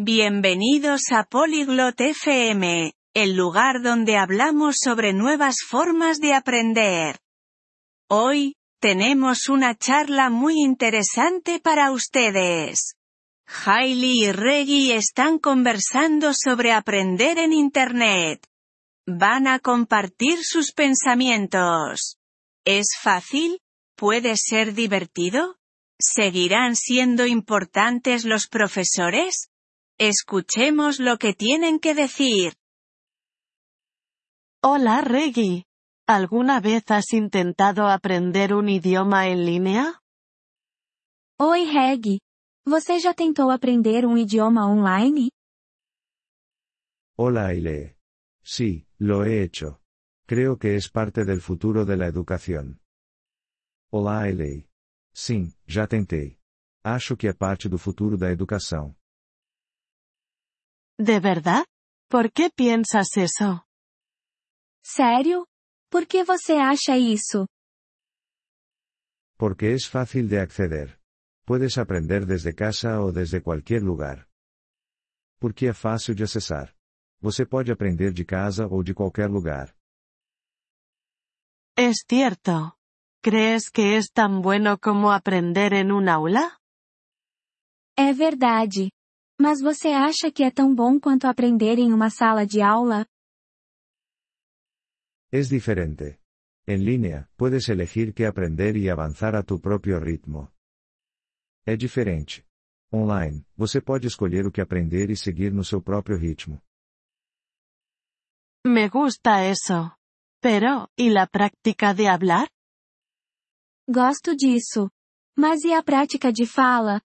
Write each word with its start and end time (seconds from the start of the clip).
Bienvenidos 0.00 1.10
a 1.10 1.24
Polyglot 1.24 2.00
FM, 2.00 2.92
el 3.14 3.34
lugar 3.34 3.82
donde 3.82 4.16
hablamos 4.16 4.76
sobre 4.78 5.12
nuevas 5.12 5.56
formas 5.68 6.20
de 6.20 6.34
aprender. 6.34 7.18
Hoy, 8.08 8.54
tenemos 8.80 9.48
una 9.48 9.74
charla 9.74 10.30
muy 10.30 10.54
interesante 10.62 11.58
para 11.58 11.90
ustedes. 11.90 12.94
Hailey 13.48 14.26
y 14.26 14.30
Reggie 14.30 14.94
están 14.94 15.40
conversando 15.40 16.30
sobre 16.32 16.70
aprender 16.70 17.36
en 17.36 17.52
Internet. 17.52 18.46
Van 19.04 19.48
a 19.48 19.58
compartir 19.58 20.44
sus 20.44 20.70
pensamientos. 20.70 22.18
¿Es 22.64 22.90
fácil? 23.02 23.58
¿Puede 23.96 24.36
ser 24.36 24.74
divertido? 24.74 25.56
¿Seguirán 25.98 26.76
siendo 26.76 27.26
importantes 27.26 28.24
los 28.24 28.46
profesores? 28.46 29.50
Escuchemos 30.00 31.00
lo 31.00 31.16
que 31.18 31.32
tienen 31.34 31.80
que 31.80 31.92
decir. 31.92 32.52
Hola 34.62 35.00
Reggie. 35.00 35.64
¿Alguna 36.06 36.60
vez 36.60 36.84
has 36.92 37.12
intentado 37.12 37.88
aprender 37.88 38.54
un 38.54 38.68
idioma 38.68 39.26
en 39.26 39.44
línea? 39.44 40.00
Oi 41.40 41.64
Reg. 41.72 42.20
Você 42.64 43.00
já 43.00 43.12
tentou 43.12 43.50
aprender 43.50 44.06
um 44.06 44.16
idioma 44.16 44.66
online? 44.66 45.30
Hola 47.16 47.46
Aile. 47.46 47.96
Sí, 48.44 48.86
lo 49.00 49.24
he 49.24 49.42
hecho. 49.42 49.80
Creo 50.28 50.58
que 50.58 50.76
es 50.76 50.88
parte 50.88 51.24
del 51.24 51.40
futuro 51.40 51.84
de 51.84 51.96
la 51.96 52.06
educación. 52.06 52.80
Olá 53.90 54.20
Ailey. 54.20 54.68
Sim, 55.12 55.52
já 55.66 55.88
tentei. 55.88 56.38
Acho 56.84 57.16
que 57.16 57.26
é 57.26 57.32
parte 57.32 57.68
do 57.68 57.78
futuro 57.78 58.16
da 58.16 58.30
educação. 58.30 58.94
¿De 60.98 61.20
verdad? 61.20 61.64
¿Por 62.10 62.32
qué 62.32 62.50
piensas 62.50 63.16
eso? 63.16 63.64
Sério? 64.82 65.46
Por 65.90 66.06
que 66.08 66.24
você 66.24 66.54
acha 66.58 66.96
isso? 66.96 67.46
Porque 69.36 69.72
es 69.72 69.88
fácil 69.88 70.28
de 70.28 70.40
acceder. 70.40 70.98
Puedes 71.46 71.78
aprender 71.78 72.26
desde 72.26 72.52
casa 72.52 72.98
ou 73.00 73.12
desde 73.12 73.40
qualquer 73.40 73.80
lugar. 73.82 74.26
Porque 75.38 75.68
é 75.68 75.72
fácil 75.72 76.14
de 76.16 76.24
acessar. 76.24 76.74
Você 77.20 77.46
pode 77.46 77.70
aprender 77.70 78.12
de 78.12 78.24
casa 78.24 78.66
ou 78.66 78.82
de 78.82 78.92
qualquer 78.92 79.30
lugar. 79.30 79.76
Es 81.76 82.04
cierto. 82.08 82.76
¿Crees 83.22 83.70
que 83.70 83.96
es 83.96 84.10
tan 84.10 84.42
bueno 84.42 84.78
como 84.78 85.12
aprender 85.12 85.72
en 85.74 85.92
un 85.92 86.08
aula? 86.08 86.58
É 87.96 88.12
verdade. 88.12 88.90
Mas 89.40 89.60
você 89.60 89.88
acha 89.88 90.32
que 90.32 90.42
é 90.42 90.50
tão 90.50 90.74
bom 90.74 90.98
quanto 90.98 91.26
aprender 91.26 91.78
em 91.78 91.92
uma 91.92 92.10
sala 92.10 92.44
de 92.44 92.60
aula? 92.60 93.06
Es 95.30 95.48
diferente. 95.48 96.20
En 96.66 96.84
línea, 96.84 97.30
puedes 97.36 97.68
elegir 97.68 98.12
qué 98.12 98.26
aprender 98.26 98.76
y 98.76 98.88
avanzar 98.88 99.36
a 99.36 99.42
tu 99.42 99.60
propio 99.60 100.00
ritmo. 100.00 100.50
É 101.64 101.76
diferente. 101.76 102.44
Online, 102.92 103.46
você 103.56 103.80
pode 103.80 104.06
escolher 104.06 104.46
o 104.46 104.50
que 104.50 104.60
aprender 104.60 105.10
e 105.10 105.16
seguir 105.16 105.52
no 105.52 105.62
seu 105.62 105.80
próprio 105.80 106.16
ritmo. 106.18 106.60
Me 108.66 108.88
gusta 108.88 109.44
eso. 109.44 109.94
Pero, 110.40 110.88
¿y 110.96 111.10
la 111.10 111.26
práctica 111.26 111.94
de 111.94 112.08
hablar? 112.08 112.48
Gosto 113.86 114.34
disso. 114.34 114.90
Mas 115.36 115.64
e 115.64 115.72
a 115.72 115.82
prática 115.82 116.32
de 116.32 116.46
fala? 116.46 117.00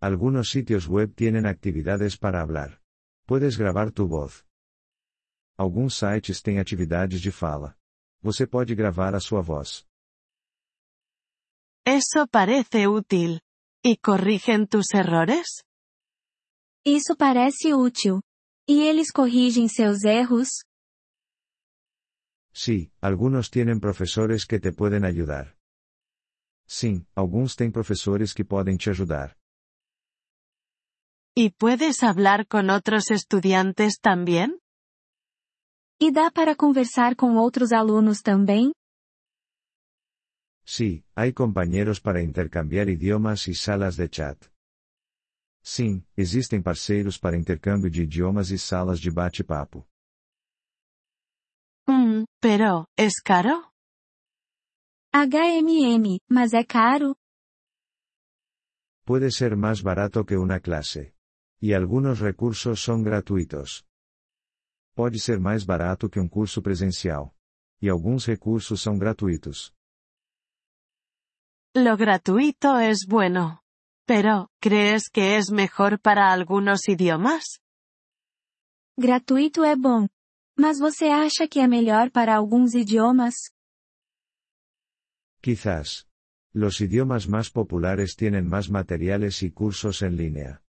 Algunos 0.00 0.50
sitios 0.50 0.86
web 0.88 1.12
tienen 1.14 1.44
actividades 1.44 2.16
para 2.16 2.40
hablar. 2.40 2.80
Puedes 3.26 3.56
grabar 3.58 3.90
tu 3.90 4.06
voz. 4.06 4.46
Alguns 5.56 5.96
sites 5.96 6.40
têm 6.40 6.60
atividades 6.60 7.20
de 7.20 7.32
fala. 7.32 7.76
Você 8.22 8.46
pode 8.46 8.76
gravar 8.76 9.16
a 9.16 9.20
sua 9.20 9.40
voz. 9.42 9.84
Eso 11.84 12.28
parece 12.30 12.86
útil. 12.86 13.40
¿Y 13.82 13.96
corrigen 13.96 14.68
tus 14.68 14.94
errores? 14.94 15.64
Isso 16.84 17.16
parece 17.16 17.74
útil. 17.74 18.20
E 18.68 18.82
eles 18.82 19.10
corrigem 19.10 19.68
seus 19.68 20.04
erros? 20.04 20.48
Sí, 22.52 22.92
algunos 23.00 23.50
tienen 23.50 23.80
profesores 23.80 24.44
que 24.44 24.60
te 24.60 24.72
pueden 24.72 25.04
ayudar. 25.04 25.56
Sim, 26.66 27.06
alguns 27.14 27.56
têm 27.56 27.70
professores 27.70 28.32
que 28.32 28.44
podem 28.44 28.76
te 28.76 28.90
ajudar. 28.90 29.37
¿Y 31.40 31.50
puedes 31.50 32.02
hablar 32.02 32.48
con 32.48 32.68
otros 32.68 33.12
estudiantes 33.12 34.00
también? 34.00 34.58
E 36.00 36.10
dá 36.10 36.32
para 36.32 36.56
conversar 36.56 37.14
com 37.14 37.36
outros 37.36 37.70
alunos 37.70 38.22
também? 38.22 38.72
Sí, 40.64 41.04
hay 41.14 41.32
compañeros 41.32 42.00
para 42.00 42.20
intercambiar 42.20 42.88
idiomas 42.88 43.46
y 43.46 43.54
salas 43.54 43.94
de 43.96 44.08
chat. 44.08 44.36
Sim, 45.62 46.02
existem 46.16 46.60
parceiros 46.60 47.16
para 47.16 47.36
intercâmbio 47.36 47.88
de 47.88 48.02
idiomas 48.02 48.50
e 48.50 48.58
salas 48.58 48.98
de 48.98 49.08
bate-papo. 49.12 49.86
Mm, 51.86 52.24
pero, 52.40 52.88
¿es 52.96 53.22
caro? 53.22 53.70
HMM, 55.14 56.18
mas 56.28 56.52
é 56.52 56.64
caro? 56.64 57.14
Puede 59.04 59.30
ser 59.30 59.56
más 59.56 59.84
barato 59.84 60.26
que 60.26 60.36
una 60.36 60.58
clase. 60.58 61.14
Y 61.60 61.72
algunos 61.72 62.20
recursos 62.20 62.80
son 62.80 63.02
gratuitos. 63.02 63.84
Pode 64.94 65.18
ser 65.18 65.40
mais 65.40 65.64
barato 65.64 66.08
que 66.08 66.20
um 66.20 66.28
curso 66.28 66.62
presencial. 66.62 67.34
E 67.80 67.88
alguns 67.88 68.26
recursos 68.26 68.80
são 68.80 68.98
gratuitos. 68.98 69.72
Lo 71.76 71.96
gratuito 71.96 72.78
es 72.78 73.06
bueno. 73.06 73.60
Pero, 74.06 74.50
¿crees 74.60 75.08
que 75.08 75.36
es 75.36 75.50
mejor 75.50 76.00
para 76.00 76.32
algunos 76.32 76.88
idiomas? 76.88 77.60
Gratuito 78.96 79.64
é 79.64 79.76
bom. 79.76 80.08
Mas 80.56 80.78
você 80.78 81.06
acha 81.06 81.46
que 81.46 81.60
é 81.60 81.68
melhor 81.68 82.10
para 82.10 82.34
alguns 82.34 82.74
idiomas? 82.74 83.34
Quizás. 85.40 86.08
Los 86.52 86.80
idiomas 86.80 87.28
más 87.28 87.50
populares 87.50 88.16
tienen 88.16 88.48
más 88.48 88.68
materiales 88.68 89.42
y 89.42 89.52
cursos 89.52 90.02
en 90.02 90.16
línea. 90.16 90.62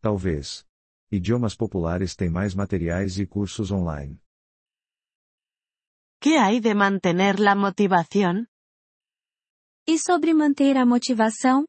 Talvez. 0.00 0.64
Idiomas 1.10 1.54
populares 1.54 2.14
têm 2.14 2.30
mais 2.30 2.54
materiais 2.54 3.18
e 3.18 3.26
cursos 3.26 3.70
online. 3.70 4.18
¿Qué 6.20 6.38
hay 6.38 6.60
de 6.60 6.74
mantener 6.74 7.38
la 7.38 7.54
motivación? 7.54 8.48
E 9.86 9.98
sobre 9.98 10.34
manter 10.34 10.76
a 10.76 10.84
motivação? 10.84 11.66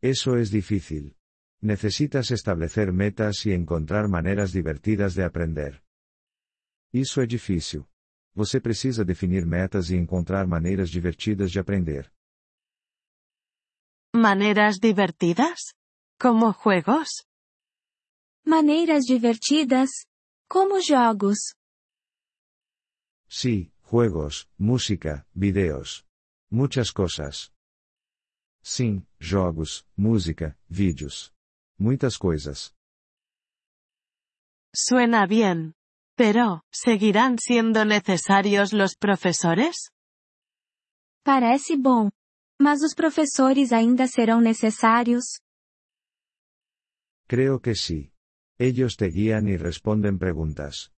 Eso 0.00 0.36
es 0.36 0.50
difícil. 0.50 1.16
Necesitas 1.60 2.30
establecer 2.30 2.92
metas 2.92 3.44
y 3.44 3.52
encontrar 3.52 4.08
maneiras 4.08 4.50
divertidas 4.52 5.14
de 5.14 5.24
aprender. 5.24 5.82
Isso 6.92 7.20
é 7.20 7.26
difícil. 7.26 7.86
Você 8.34 8.60
precisa 8.60 9.04
definir 9.04 9.44
metas 9.44 9.90
e 9.90 9.96
encontrar 9.96 10.46
maneiras 10.46 10.88
divertidas 10.88 11.50
de 11.50 11.58
aprender. 11.58 12.12
¿Maneras 14.14 14.78
divertidas? 14.78 15.74
¿Como 16.20 16.52
juegos? 16.52 17.24
Maneiras 18.44 19.04
divertidas? 19.06 19.88
Como 20.50 20.74
jogos? 20.86 21.54
Sí, 23.26 23.72
juegos, 23.80 24.46
música, 24.58 25.26
videos. 25.32 26.04
Muchas 26.50 26.92
cosas. 26.92 27.54
Sim, 28.62 29.06
jogos, 29.18 29.86
música, 29.96 30.58
vídeos. 30.68 31.32
Muitas 31.78 32.18
coisas. 32.18 32.74
Suena 34.74 35.24
bien. 35.26 35.72
Pero, 36.16 36.64
¿seguirán 36.70 37.38
siendo 37.38 37.86
necesarios 37.86 38.74
los 38.74 38.94
profesores? 38.94 39.88
Parece 41.24 41.78
bom. 41.78 42.10
Mas 42.60 42.82
os 42.82 42.94
professores 42.94 43.72
ainda 43.72 44.06
serão 44.06 44.42
necessários? 44.42 45.40
Creo 47.30 47.60
que 47.60 47.76
sí. 47.76 48.12
Ellos 48.58 48.96
te 48.96 49.06
guían 49.06 49.46
y 49.46 49.56
responden 49.56 50.18
preguntas. 50.18 50.92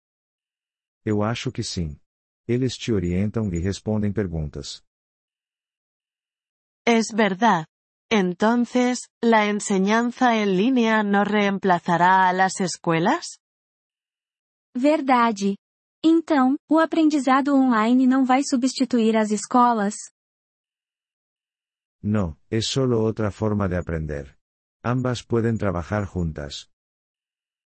Eu 1.05 1.23
acho 1.23 1.52
que 1.52 1.62
sim. 1.62 2.00
Eles 2.49 2.79
te 2.79 2.90
orientam 2.90 3.52
e 3.52 3.58
respondem 3.61 4.14
perguntas. 4.14 4.82
Es 6.87 7.12
verdad. 7.12 7.67
Entonces, 8.11 9.11
¿la 9.23 9.46
enseñanza 9.50 10.34
en 10.43 10.56
línea 10.56 11.02
no 11.02 11.23
reemplazará 11.25 12.26
a 12.26 12.32
las 12.32 12.61
escuelas? 12.62 13.38
Verdade. 14.75 15.58
Então, 16.02 16.56
o 16.67 16.78
aprendizado 16.78 17.55
online 17.55 18.06
não 18.06 18.25
vai 18.25 18.43
substituir 18.43 19.19
as 19.19 19.31
escolas? 19.31 19.96
No, 22.02 22.38
es 22.50 22.69
solo 22.69 23.05
otra 23.05 23.31
forma 23.31 23.69
de 23.69 23.76
aprender. 23.76 24.41
Ambas 24.84 25.23
pueden 25.23 25.58
trabajar 25.58 26.05
juntas. 26.06 26.69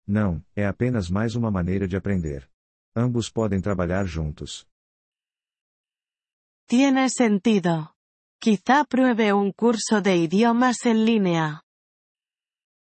Não, 0.06 0.44
é 0.54 0.66
apenas 0.66 1.08
mais 1.10 1.34
uma 1.34 1.50
maneira 1.50 1.88
de 1.88 1.96
aprender. 1.96 2.50
Ambos 2.94 3.30
podem 3.30 3.60
trabalhar 3.62 4.06
juntos. 4.06 4.66
Tiene 6.66 7.08
sentido. 7.08 7.94
Quizá 8.38 8.84
pruebe 8.84 9.32
un 9.32 9.52
curso 9.52 10.02
de 10.02 10.16
idiomas 10.16 10.84
en 10.84 11.04
línea. 11.06 11.62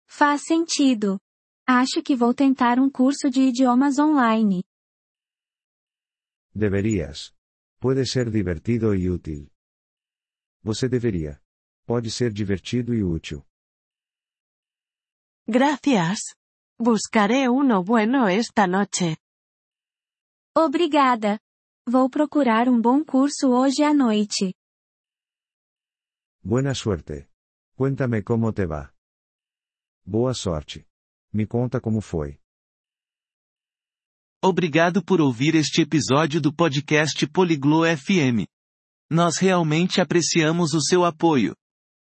Faz 0.07 0.43
sentido. 0.43 1.19
Acho 1.67 2.01
que 2.01 2.15
vou 2.15 2.33
tentar 2.33 2.79
um 2.79 2.89
curso 2.89 3.29
de 3.29 3.41
idiomas 3.41 3.99
online. 3.99 4.63
Deverias. 6.53 7.33
Puede 7.79 8.05
ser 8.05 8.31
divertido 8.31 8.95
e 8.95 9.09
útil. 9.09 9.51
Você 10.63 10.87
deveria. 10.87 11.41
Pode 11.85 12.09
ser 12.09 12.31
divertido 12.31 12.93
e 12.93 13.03
útil. 13.03 13.45
Gracias. 15.47 16.35
Buscaré 16.79 17.49
uno 17.49 17.83
bueno 17.83 18.27
esta 18.27 18.65
noche. 18.67 19.17
Obrigada. 20.57 21.39
Vou 21.87 22.09
procurar 22.09 22.67
um 22.67 22.81
bom 22.81 23.03
curso 23.03 23.49
hoje 23.49 23.83
à 23.83 23.93
noite. 23.93 24.55
Buena 26.43 26.73
suerte. 26.73 27.29
Cuéntame 27.77 28.23
como 28.23 28.51
te 28.51 28.65
va. 28.65 28.91
Boa 30.03 30.33
sorte. 30.33 30.87
Me 31.31 31.45
conta 31.45 31.79
como 31.79 32.01
foi. 32.01 32.39
Obrigado 34.43 35.03
por 35.03 35.21
ouvir 35.21 35.55
este 35.55 35.81
episódio 35.81 36.41
do 36.41 36.53
podcast 36.53 37.25
Poliglo 37.27 37.85
FM. 37.85 38.47
Nós 39.09 39.37
realmente 39.37 40.01
apreciamos 40.01 40.73
o 40.73 40.81
seu 40.81 41.03
apoio. 41.05 41.55